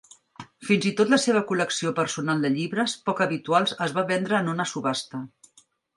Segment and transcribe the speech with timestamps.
[0.67, 4.51] Fins i tot la seva col·lecció personal de llibres poc habituals es va vendre en
[4.55, 5.21] una subhasta.